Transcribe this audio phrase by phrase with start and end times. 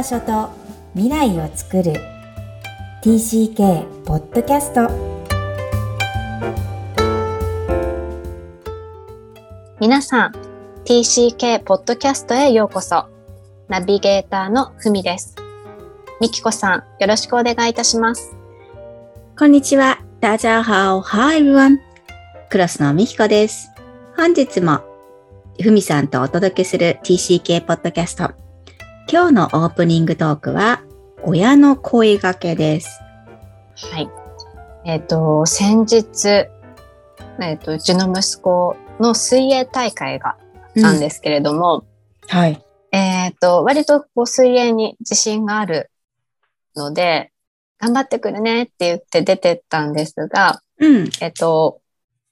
[0.00, 0.48] 場所と
[0.94, 1.92] 未来を作る
[3.02, 4.88] TCK ポッドキャスト
[9.78, 10.32] 皆さん
[10.86, 13.08] TCK ポッドキャストへようこそ
[13.68, 15.36] ナビゲーターのふみです
[16.18, 18.34] みきこさんよろしくお願いいたします
[19.38, 20.02] こんにちは。
[20.20, 21.00] 大家好。
[21.00, 21.78] Hi everyone.
[22.48, 23.70] クラスのみひこです。
[24.16, 24.80] 本日も
[25.62, 28.49] ふみさんとお届けする TCK ポッドキャスト。
[29.12, 30.82] 今日のオープニングトークは
[31.24, 33.00] 親の声掛けです。
[33.90, 34.08] はい
[34.84, 36.46] えっ、と先日
[37.40, 40.32] えっ、とうちの息子の水泳大会があ
[40.78, 41.84] ったんですけれども、
[42.28, 42.62] はい。
[42.92, 45.90] えっ、と、割とこう水泳に自信がある
[46.76, 47.32] ので、
[47.80, 51.10] 頑張ってくるねって言って出てったんですが、うん。
[51.20, 51.80] えっ、と、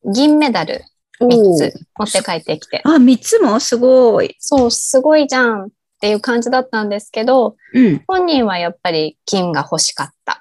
[0.04, 0.84] 銀メダル
[1.20, 3.58] 3おつー持って帰ってきて、あ、三つも？
[3.58, 4.36] すごい。
[4.38, 5.72] そう、すごいじゃんって
[6.10, 8.04] いう感じだったんですけど、うん。
[8.06, 10.40] 本人はやっぱり金が欲しかった。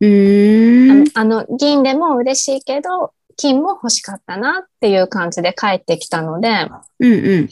[0.00, 1.04] うーん。
[1.14, 7.48] あの、銀でも嬉しいけど、金も欲しかったなっていう感じで帰ってきたので、うんうん。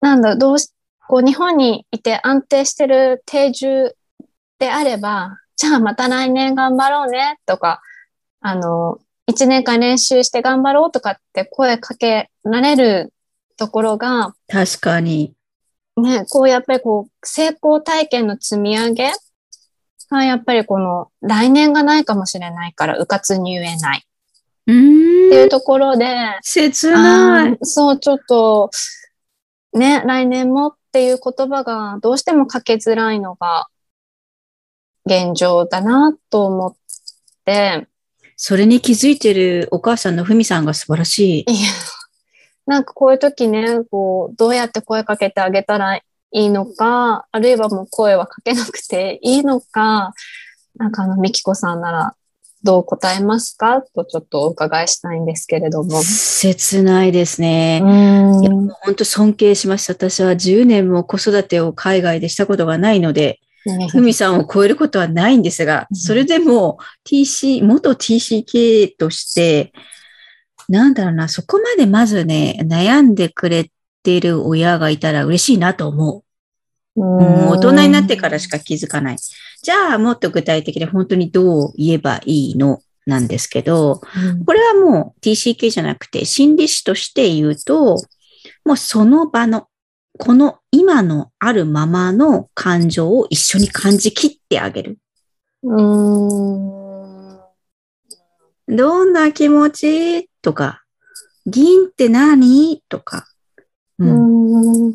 [0.00, 0.72] なんだ、どうし、
[1.08, 3.94] こう日本にいて安定してる定住
[4.58, 7.80] であれば、じゃあまた来年頑張ろうねとか、
[8.40, 13.12] あの、一年間練習して頑張ろうとかって声かけられる
[13.56, 15.35] ところが、確かに。
[15.96, 19.12] ね、こうやっぱりこう成功体験の積み上げ？
[20.08, 24.02] がやっぱりこの来年がないかもしれないからうかつに言えないっ
[24.66, 25.42] うていー。
[25.44, 26.06] うんところで、
[26.42, 27.58] 切ない。
[27.62, 28.70] そう、ちょっと、
[29.72, 33.66] ね、来年もっていう言葉がどうしてもかけづらいのが
[35.06, 36.74] 現状だなと思っ
[37.44, 37.88] て、
[38.36, 41.52] それに気づいてるお母さんのふみさんが素晴らしい。
[41.52, 41.70] いや、
[42.66, 50.12] なんかこういう時ね、こう、どうやって声かけてあげたらいいのか、あるいはもう声はかけなくていいのか、
[50.76, 52.16] なんかあの、みきこさんなら
[52.64, 56.02] どう答えますかとちょっとお伺いしたいんですけれども。
[56.02, 57.80] 切ないですね。
[57.82, 59.92] 本当尊敬しました。
[59.92, 63.40] 私は10年も子育てを海外でしたことがないので、
[63.90, 66.78] ふみさんを超えることはないんですが、うんそれでも
[67.08, 69.72] TC、元 TCK として、
[70.68, 73.70] なんだろうな、そこまでまずね、悩んでくれ
[74.02, 76.22] ている親がいたら嬉しいなと思
[76.96, 77.00] う。
[77.00, 79.16] うん、大人になってからしか気づかない。
[79.62, 87.96] じゃあ、もっと具体的で本当にどう言えばいいのなんですけど、うんこれはもう TCK じゃなくて心理師として言うと、
[88.64, 89.68] もうその場の、
[90.18, 94.98] この今のあるままの感情を一緒に感じきってあげる。
[95.62, 96.76] うん
[98.68, 100.28] どんな気持ち？
[100.46, 100.84] とか、
[101.44, 102.80] 銀って何？
[102.88, 103.26] とか、
[103.98, 104.92] うん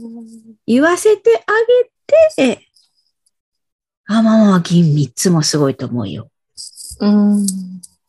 [0.66, 1.52] 言わせてあ
[2.38, 2.70] げて、
[4.08, 6.32] あ、ママは銀3つもすごいと思うよ。
[7.02, 7.46] うん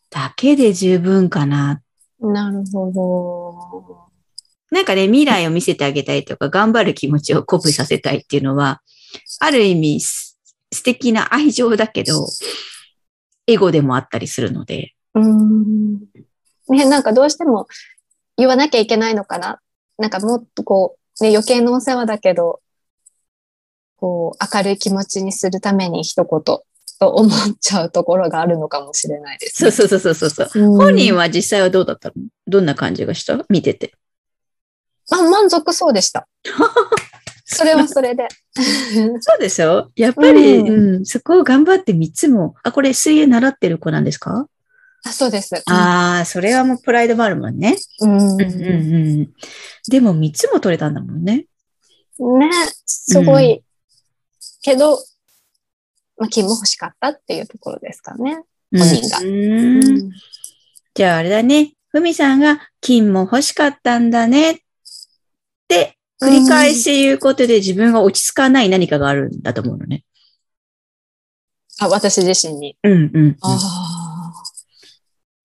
[0.09, 1.83] だけで十分かな
[2.21, 3.99] なるほど。
[4.71, 8.83] なんかね、未来を見せてあげたいとか、頑張る気持ちを鼓舞させたいっていうのは、
[9.41, 10.39] ある意味す
[10.73, 12.25] 素敵な愛情だけど、
[13.49, 14.95] エゴでもあったりするので。
[15.15, 15.99] うん。
[16.69, 17.67] ね、なんかどうしても
[18.37, 19.61] 言わなきゃいけないのかな。
[19.99, 22.61] なんかもっとこう、ね、余計なお世話だけど、
[23.97, 26.65] こう、明るい気持ちにするために一言と
[27.01, 27.31] 思っ
[27.61, 30.51] ちゃうところがあるのかもしれないです、そうそうそうそうそう。
[30.55, 32.09] うん本人は実際はどうだった？
[32.09, 32.15] の
[32.47, 33.39] どんな感じがした？
[33.49, 33.93] 見てて。
[35.11, 36.27] まあ、満足そうでした。
[37.45, 38.29] それはそれで。
[39.21, 39.91] そうでしょ？
[39.95, 42.55] やっぱり、ううん、そこを頑張って3つも。
[42.63, 44.47] あ、これ水泳習ってる子なんですか、
[45.05, 45.63] あそうです。
[45.67, 47.77] ああ、それはもうプライドもあるもんね。
[48.01, 48.33] うん。
[48.35, 49.33] うんうんうん。
[49.89, 51.47] でも3つも取れたんだもんね。
[52.19, 52.51] ね、
[52.87, 53.65] すごい。
[54.63, 54.99] けど、
[56.17, 58.43] まあ、金も欲しかったっていうところですかね。
[58.71, 60.11] 本人がうん
[60.95, 61.75] じゃああれだね。
[61.89, 64.57] ふみさんが金も欲しかったんだねっ
[65.69, 70.05] て繰り返し言うことで自分が落ち着かない何かがあるんだと思うのね。
[71.81, 72.77] あ、私自身に。
[72.83, 73.37] うんうん、うん。
[73.41, 74.02] あ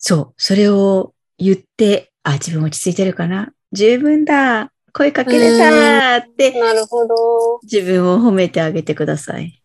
[0.07, 0.33] そう。
[0.37, 3.51] それを言って、あ、自分落ち着いてるかな？
[3.73, 4.71] 十分だ。
[4.93, 6.65] 声かけれたってあ。
[6.65, 7.59] なるほど。
[7.63, 9.61] 自分を褒めてあげてください。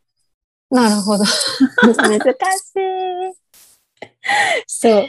[0.68, 1.24] なるほど。
[1.82, 2.34] 難しい。
[4.66, 5.08] そう。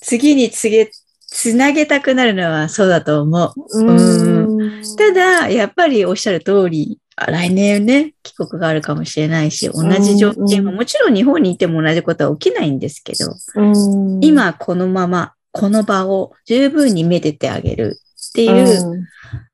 [0.00, 0.90] 次につげ、
[1.28, 3.84] つなげたくなるのはそうだと思う。
[3.84, 4.82] うん。
[4.96, 17.98] ただ、やっぱりおっしゃる通り、あ来年ね、帰国があるかもしれないし、同じ条件も、うんもちろん日本にいても同じことは起きないんですけど、うん、今このまま、この場を十分にめでてあげる
[18.30, 19.04] っていううん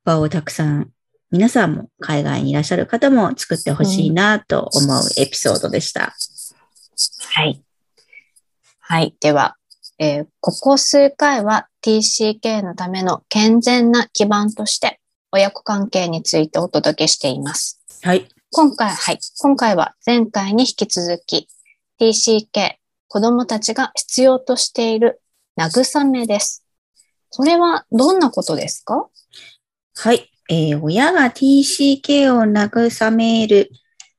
[0.05, 0.89] 場をたくさん
[1.31, 6.15] 皆さんも海外にいらっしゃる方も作ってほしいなと思うエピソードでした。
[7.35, 7.61] はい。
[8.79, 9.15] はい。
[9.19, 9.55] では、
[9.99, 14.99] えーここ数回は TCK のための健全な基盤として
[15.31, 17.79] 親子関係についてお届けしています。
[18.01, 18.27] はい。
[18.51, 19.19] 今回、はい。
[19.39, 21.47] 今回は前回に引き続き
[21.99, 22.73] TCK、
[23.07, 25.21] 子供たちが必要としている
[25.57, 26.65] 慰めです。
[27.29, 29.07] これはどんなことですか？
[29.95, 30.29] はい。
[30.49, 33.69] えー親が TCK を慰める。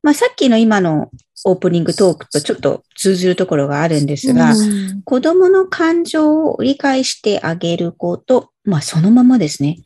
[0.03, 1.11] まあ、さっきの今の
[1.45, 9.79] オープニングトークとちょっと通ずるところがあるんですが、うん子供の感情を理解してあげること、まあそのままですね。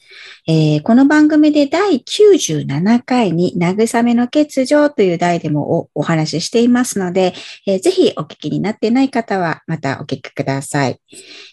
[0.49, 7.35] えーこの番組で第97回に慰めの欠如という題でもおお話ししていますので、
[7.67, 11.01] えーぜひお聞きになってない方はまたお聞きください。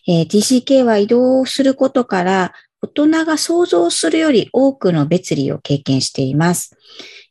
[0.07, 6.75] えー TCK は移動することから大人が想像するより多くの別離を経験しています。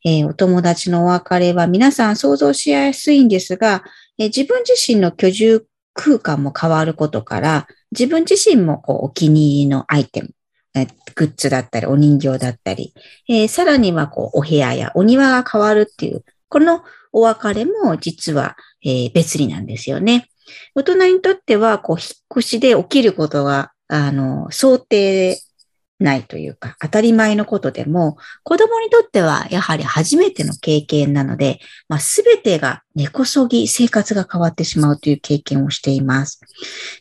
[0.05, 3.83] えーお友達のお別れは皆さん想像しやすいんですが、
[4.19, 5.67] え自分自身の居住
[6.00, 10.31] 空間も変わることから、自分自身もこうお気に入りのアイテム、
[10.75, 12.94] えグッズだったり、お人形だったり、
[13.29, 16.82] えーさらにはこうお部屋やお庭が変わるっていう、この
[17.12, 20.29] お別れも実は、えー別離なんですよね。
[20.75, 22.08] 大人にとっては、こう、引っ
[22.38, 25.38] 越しで起きることが、あの、想定
[26.00, 32.00] ないというか、当たり前のことでも、子供にとってはやはり初めての経験なので、まあ、
[32.43, 36.41] てが根こそぎ生活が変わってしまうという経験をしています。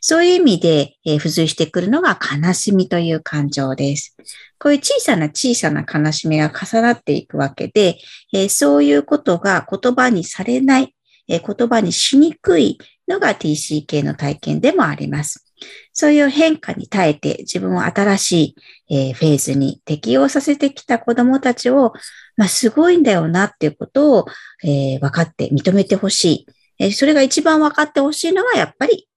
[0.02, 4.16] そういう意味で、えー付随してくるのが悲しみという感情です。
[4.60, 7.98] こういう小さな小さな悲しみが重なっていくわけで、
[8.34, 10.94] えーそういうことが言葉にされない、
[11.28, 15.49] えー言葉にしにくいのが TCK の体験でもあります。
[15.94, 18.56] そういう変化に耐えて自分を新し
[18.88, 21.94] い、えーフェーズに適応させてきた子供たちを、
[22.38, 24.26] まあ、すごいんだよなっていうことを、
[24.64, 26.46] えー分かって認めてほしい。
[26.80, 29.08] えーそれが一番分かってほしいのはやっぱり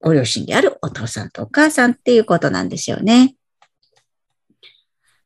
[0.00, 3.34] ご両親であるお父さんとお母さんっていうことなんですよね。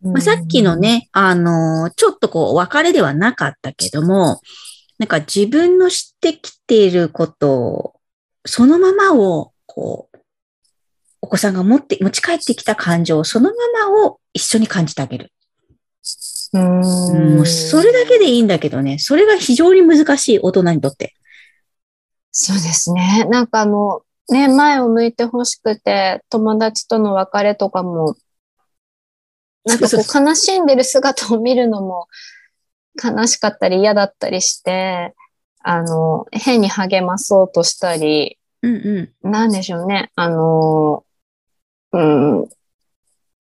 [0.03, 4.41] まあ、さっきの、ね、あのーちょっとこう、お別れではなかったけども、
[4.99, 7.95] なんか自分の知ってきていることを、
[8.47, 10.10] そのままを、こう、
[11.23, 15.33] お子さんが持って、持ち帰ってきた感情をそのままを一緒に感じてあげる。
[16.53, 21.15] うんもうそれだけでいいんだけどね、それが非常に難しい大人にとって。
[22.33, 23.25] そうですね。
[23.31, 28.17] なんかあの、ね、前を向いてほしくて、友達との別れとかも、
[29.65, 32.09] なんかこう悲しんでる姿を見るのも
[33.03, 35.15] 悲しかったり嫌だったりして、
[35.63, 39.31] あの、変に励まそうとしたり、うんうん。
[39.31, 40.11] なんでしょうね。
[40.17, 41.05] あの、
[41.93, 42.49] うん、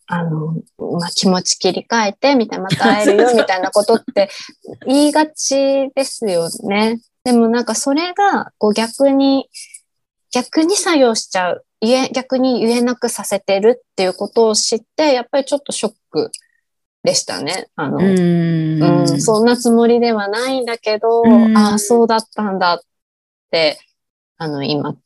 [0.07, 0.55] あの、
[0.99, 4.29] まあ、気持ち切り替えて、みたいな、また会えるよ、みたいなことって
[4.87, 7.01] 言いがちですよね。
[7.23, 9.49] でもなんかそれが、こう逆に、
[10.33, 11.65] 逆に作用しちゃう。
[11.81, 16.31] 言え、逆に言えなくさせてるっていうことを知って、やっぱりちょっとショック
[17.05, 17.69] でしたね。
[17.77, 19.01] あの、うーん。
[19.01, 22.81] うん、そんなつもりではないんだけど、うんああ、そうだったんだっ
[23.51, 23.79] て、
[24.39, 24.97] あの、今、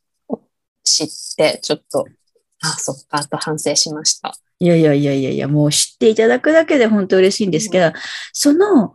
[0.82, 2.06] 知って、ちょっと、
[2.64, 4.34] ああ、そっか、と反省しました。
[4.58, 7.92] いやいやいやいやいや、もう知っていただくだけで本当嬉しいんですけど、
[8.32, 8.94] その、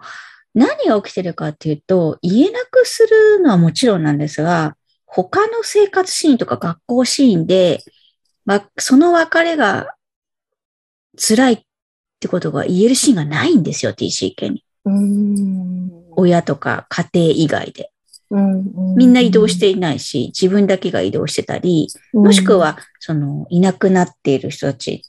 [0.55, 7.83] 何が起きてるかっていうと、言えなくするのはもちろんなんですが、他の生活シーンとか学校シーンで、
[8.45, 9.95] まあ、その別れが
[11.17, 11.59] 辛いっ
[12.19, 14.63] てことが言えるシーンがないんですよ、TCK に。
[14.85, 15.91] うん。
[16.11, 17.91] 親とか家庭以外で。
[18.31, 25.03] うんみんな移動していないし、自分だけが移動してたり、もしく、は、その、いなくなっている人たち。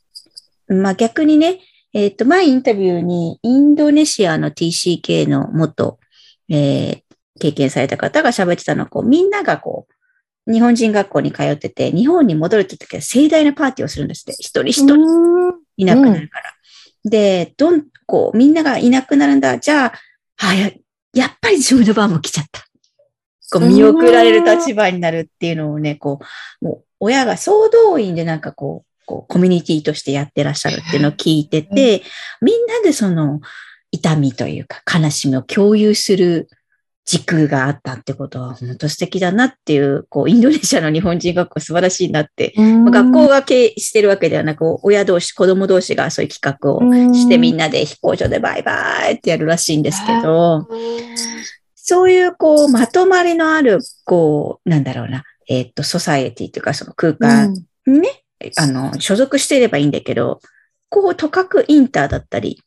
[0.69, 1.61] まあ逆にね、
[1.93, 5.99] えっ、と、前インタビューに、インドネシアの TCK の元、
[6.49, 7.11] えー
[7.41, 9.89] 経験された方が喋ってたのは、こう、みんながこ
[10.47, 14.33] う、日本人学校に通ってて、日本に戻るって時は盛大なパーティーをするんですって。
[14.33, 16.45] 一人一人うんいなくなるから。
[17.05, 19.59] で、どん、こう、みんながいなくなるんだ。
[19.59, 19.93] じゃあ、
[20.37, 20.71] あや、
[21.15, 22.65] やっぱり自分の番も来ちゃった。
[23.51, 26.21] こう、見送られる立場になるっていうのをね、こ
[26.63, 32.03] う、もう、親が総動員でなんかこう、こう、コミュニティとしてやってらっしゃるっていうのを聞いてて、
[32.41, 33.41] みんなでその、
[33.93, 36.49] 痛みというか、悲しみを共有する
[37.05, 46.81] 軸があったってことは、本当素敵だなっていう、こう、インドネシアの日本人学校素晴らしいなってまあ学校が経営してるわけではなく、親同士、子供同士がそういう企画を
[47.13, 50.69] してみんなで飛行場でバイバイってやるらしいんですけど、
[51.91, 57.53] そういうこう、まとまりのある、こう、なんだろうな、えっと、ソサエティというかその空間。
[57.85, 58.23] にね、
[58.59, 60.39] あの、所属していればいいんだけど、
[60.89, 62.63] こう、とかくインターだったり、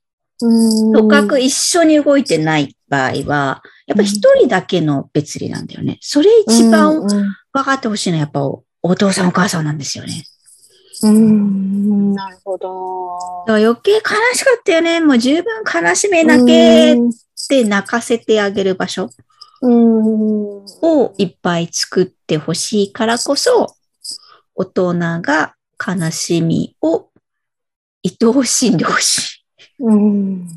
[0.93, 5.99] とかく一緒に動いてない場合は、やっぱ一人だけの別離なんだよね。
[6.01, 7.07] それ一番うん
[7.53, 10.25] 分かってほしいのはやっぱお父さんお母さんなんですよね。
[11.03, 13.17] うん、なるほど。
[13.47, 13.99] 余計悲
[14.33, 14.99] しかったよね。
[14.99, 16.95] もう十分悲しめなけ。
[16.95, 16.97] っ
[17.47, 19.09] て泣かせてあげる場所
[19.61, 20.65] うん。
[20.81, 23.75] をいっぱい作ってほしいからこそ、
[24.55, 27.09] 大人が悲しみを
[28.03, 29.45] 愛おしんでほし
[29.79, 29.83] い。
[29.83, 30.47] うん。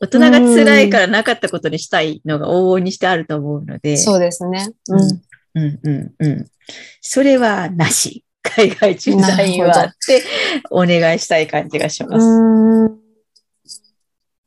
[0.00, 3.96] 大人が辛いからなかったことにしたいのが往々にしてあると思うので。
[3.96, 4.68] そうですね。
[4.88, 5.22] ううんん。
[5.54, 6.46] うんうんうん。
[7.00, 8.24] それはなし。
[8.42, 10.22] 海外駐在員はって
[10.70, 12.99] お願いしたい感じがします。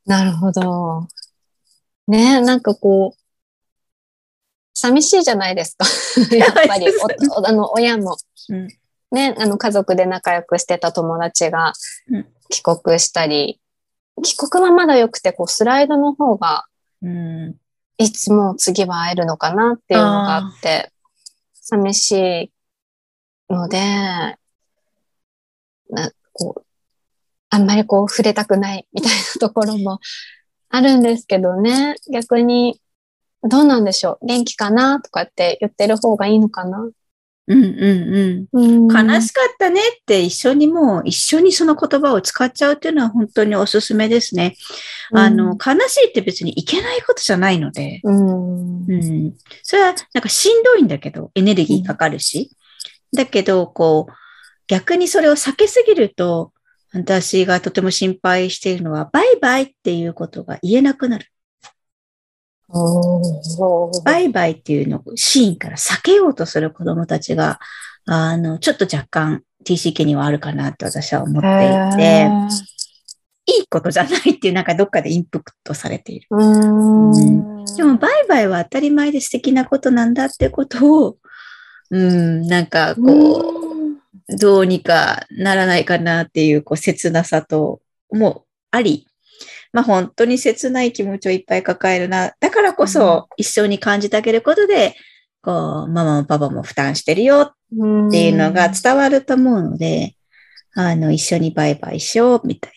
[0.05, 0.11] うん。
[0.11, 1.07] なるほど。
[2.07, 3.19] ねなんかこう、
[4.73, 5.85] 寂しいじゃないですか。
[6.35, 6.87] やっぱり
[7.45, 8.17] あの、親も。
[8.49, 8.67] うん
[9.11, 11.73] ね、あの、家族で仲良くしてた友達が
[12.09, 13.59] うん帰国したり、
[14.21, 16.65] 帰国はまだ良くて、こう、スライドの方が、
[17.01, 17.55] うん
[17.99, 20.91] いつも次は会えるのかなっていうのがあって、
[21.53, 22.51] 寂し
[23.49, 23.79] いので、
[25.89, 26.65] なこう、
[27.53, 29.99] あんまりこう触れたくないみたいなところも
[30.69, 32.81] あるんですけどね、逆に、
[33.43, 34.25] どうなんでしょう？
[34.25, 35.01] 元気かな？
[35.01, 36.79] とかって言ってる方がいいのかな？
[37.45, 38.87] うんうんうん。
[38.87, 39.07] うん。
[39.09, 44.55] 悲しかったねって一緒にもう一緒にその言葉を使っちゃうっていうのは本当におすすめですね。
[45.13, 49.33] あの、悲しいって別にいけないことじゃないので、うん、うん。
[49.61, 52.49] それはなんかしんどいんだけど、エネルギーかかるし。
[53.13, 54.13] だけど、こう、
[54.67, 56.52] 逆にそれを避けすぎると、
[56.93, 61.27] 私がとても心配しているのは、バイバイっていうことが言えなくなる。
[64.03, 67.59] バイバイっていうのをシーンから避けようとする子供たちが、
[68.05, 71.47] あの、ちょっと若干 TCK にはあるかなって私は思って
[71.95, 72.29] いて、
[73.45, 76.27] いいことじゃないっていうなんかどっかでインプットされている。
[76.29, 77.65] うん。
[77.75, 81.17] でも、バイバイは当たり前で素敵なことなんだってことを、
[81.89, 83.62] うん、なんかこう、
[84.29, 89.07] どうにかならないかなっていう、こう、切なさと、もあり、
[89.71, 92.33] まあ本当に切ない気持ちをいっぱい抱えるな。
[92.39, 94.95] だからこそ、一緒に感じてあげることで、
[95.41, 100.15] こう、ママもパパも負担してるよっていうのが伝わると思うので、
[100.75, 102.73] あの、一緒にバイバイしようみたい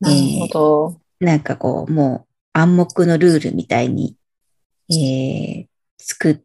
[0.00, 1.00] なるほど。
[1.20, 1.32] な。
[1.32, 4.16] なんかこう、もう暗黙のルールみたいに、
[4.90, 5.66] えー、
[5.98, 6.40] 作っ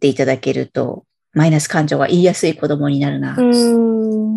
[0.00, 4.36] ていただけると、マイナス感情が言いやすい子供になるな、うん。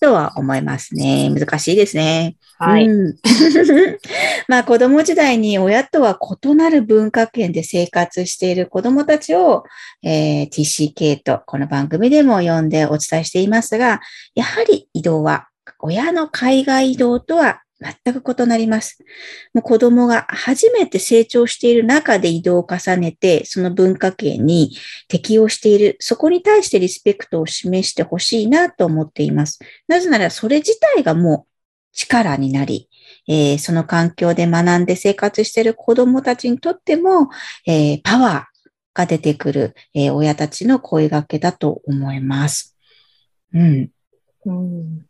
[0.00, 1.30] とは思いますね。
[1.30, 2.36] 難しいですね。
[2.58, 2.86] はい。
[2.86, 3.16] うん
[4.48, 9.64] まあ子供時代に親とは異なる文化圏で生活している子供たちを、
[10.02, 14.00] えー TCK とこの番組でも呼んでお伝えしていますが、
[14.34, 15.48] やはり移動は
[15.80, 18.98] 親の海外移動とは全く異なります。
[19.54, 29.60] もう子供が初めて成長している中で移動を重ねて、その文化圏に適応している、そこに対してリスペクトを示してほしいなと思っています。
[29.86, 31.48] なぜならそれ自体がもう
[31.92, 32.88] 力になり、
[33.28, 37.28] えーその環境で学んで生活している子供たちにとっても、
[37.66, 42.76] えーパワーが出てくる、えー親たちの声掛けだと思います。
[43.54, 43.90] うん。
[44.46, 45.07] うん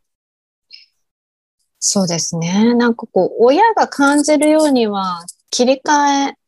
[1.80, 2.74] そうですね。
[2.74, 6.38] なんかこう、親が感じるようには切り替え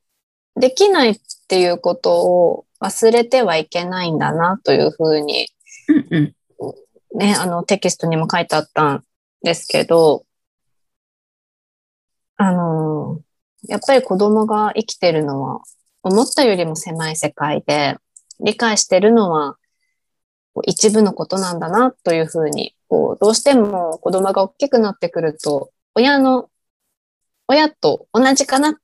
[0.56, 5.48] できないっていうことを忘れてはいけないんだなというふうに、
[5.88, 7.18] うんうん。
[7.18, 9.04] ね、あのテキストにも書いてあったん
[9.42, 10.24] ですけど、
[12.36, 13.20] あの、
[13.68, 15.60] やっぱり子供が生きてるのは
[16.02, 17.96] 思ったよりも狭い世界で、
[18.40, 19.56] 理解してるのは
[20.60, 26.50] こう一部のことなんだなというふうに、こう、どうしても子供が大きくなってくると、親の、
[27.48, 28.74] 親と同じかなっ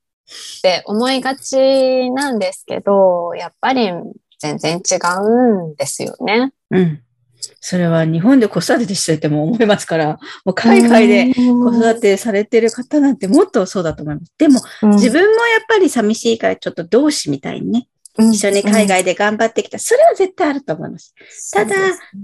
[0.61, 3.91] て思いがちなんですけど、やっぱり
[4.39, 6.51] 全然違うんですよね。
[6.71, 7.01] うん。
[7.61, 14.33] それは日本で子育てしてても思いますから、もう海外で子育てされてる方なんてもっとそうだと思います。
[14.37, 14.59] でも
[14.95, 19.79] 自分もやっぱり寂しいからちょっと同志みたいにね、分一緒に海外で頑張ってきた。
[19.79, 21.13] それは絶対あると思います。
[21.51, 21.75] ただ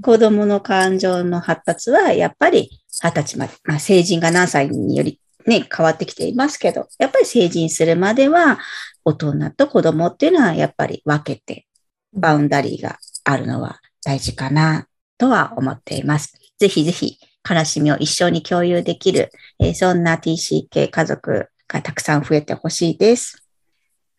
[0.01, 2.69] 子供の感情の発達はやっぱり
[3.01, 8.59] 二十歳まで、まあ成人が何歳によりね、変わってきていますけど、やっぱり成人するまでは
[9.03, 11.67] 大人と子供っていうのはやっぱり分けて
[12.13, 16.33] バウンダリーがあるのは大事かなとは思っています。
[16.59, 17.17] ぜひぜひ
[17.49, 23.42] 悲しみを一緒に共有できる、えーそんな TCK 家族がたくさん増えてほしいです。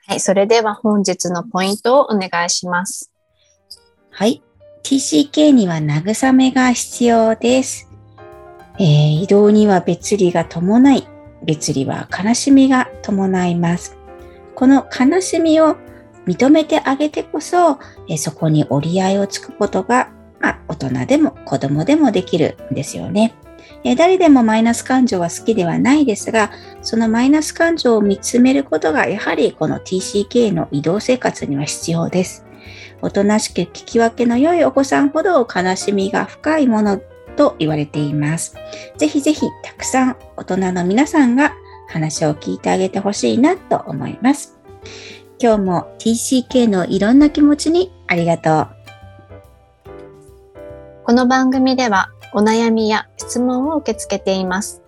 [0.07, 3.11] はい、それでは本日のポイントをお願いします。
[4.11, 4.43] はい。
[4.83, 7.89] TCK には慰めが必要です。
[8.79, 11.09] えー移動には別離が伴い、
[11.43, 13.97] 別離は悲しみが伴います。
[14.55, 15.77] この悲しみを
[16.27, 23.35] 認めてあげてこそ、えそこに折り合いをつくことが、まあ、大人でも子供でもできるんですよね。
[23.85, 26.51] え誰でもマイナス感情は好きではないですが、
[26.81, 32.47] そのマイナス感情を見つめることがやはりこの TCK の移動生活には必要です。
[33.03, 36.99] おとなしく聞き分けの良いお子さんほど悲しみが深いもの
[37.37, 38.57] と言われています。
[38.97, 41.53] ぜひぜひたくさん大人の皆さんが
[41.89, 44.59] 話を聞いてあげてほしいなと思います。
[45.39, 48.69] 今日も TCK のいろんな気持ちにありがとう。
[51.05, 54.83] この番組ではお悩みや質問を受け付けています。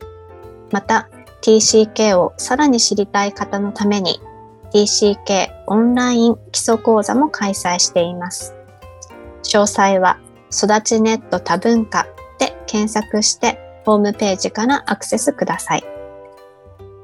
[0.71, 1.09] また
[1.41, 4.21] TCK をさらに知りたい方のために
[4.75, 8.55] TCK オンライン基礎講座も開催しています。
[9.45, 10.19] 詳細は
[10.53, 12.07] 育ちネット多文化
[12.39, 15.85] で検索してホームページからアクセスください。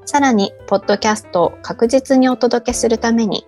[0.04, 3.46] さらに、ポッドキャストを確実にお届けするために、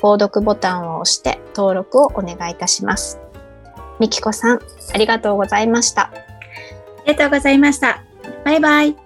[0.00, 3.18] 購読ボタンを押して登録をお願いいたします。
[3.98, 4.60] みきこさん、
[4.94, 6.12] ありがとうございました。
[7.06, 8.02] ありがとうございました。
[8.44, 9.05] バイバイ。